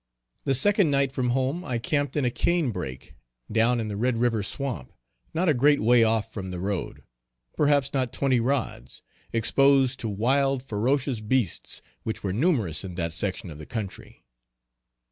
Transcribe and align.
The 0.45 0.55
second 0.55 0.89
night 0.89 1.11
from 1.11 1.29
home 1.29 1.63
I 1.63 1.77
camped 1.77 2.15
in 2.15 2.25
a 2.25 2.31
cane 2.31 2.71
break 2.71 3.13
down 3.51 3.79
in 3.79 3.87
the 3.87 3.95
Red 3.95 4.17
river 4.17 4.41
swamp 4.41 4.91
not 5.31 5.47
a 5.47 5.53
great 5.53 5.79
way 5.79 6.03
off 6.03 6.33
from 6.33 6.49
the 6.49 6.59
road, 6.59 7.03
perhaps 7.55 7.93
not 7.93 8.11
twenty 8.11 8.39
rods, 8.39 9.03
exposed 9.31 9.99
to 9.99 10.09
wild 10.09 10.63
ferocious 10.63 11.19
beasts 11.19 11.83
which 12.01 12.23
were 12.23 12.33
numerous 12.33 12.83
in 12.83 12.95
that 12.95 13.13
section 13.13 13.51
of 13.51 13.69
country. 13.69 14.25